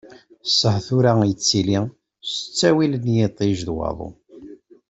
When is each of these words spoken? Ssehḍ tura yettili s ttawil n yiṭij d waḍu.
Ssehḍ 0.49 0.81
tura 0.87 1.11
yettili 1.29 1.79
s 2.29 2.35
ttawil 2.43 2.93
n 3.03 3.05
yiṭij 3.15 3.59
d 3.67 3.69
waḍu. 3.75 4.09